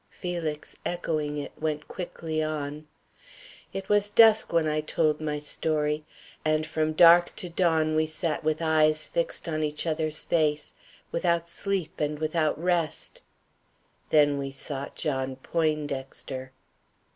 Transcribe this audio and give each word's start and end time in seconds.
Felix, 0.09 0.75
echoing 0.83 1.37
it, 1.37 1.51
went 1.59 1.87
quickly 1.87 2.41
on: 2.41 2.87
"It 3.71 3.87
was 3.87 4.09
dusk 4.09 4.51
when 4.51 4.67
I 4.67 4.81
told 4.81 5.21
my 5.21 5.37
story, 5.37 6.03
and 6.43 6.65
from 6.65 6.93
dark 6.93 7.35
to 7.35 7.49
dawn 7.49 7.93
we 7.93 8.07
sat 8.07 8.43
with 8.43 8.63
eyes 8.63 9.05
fixed 9.05 9.47
on 9.47 9.61
each 9.61 9.85
other's 9.85 10.23
face, 10.23 10.73
without 11.11 11.47
sleep 11.47 11.99
and 11.99 12.17
without 12.17 12.59
rest. 12.59 13.21
Then 14.09 14.39
we 14.39 14.49
sought 14.49 14.95
John 14.95 15.35
Poindexter. 15.35 16.51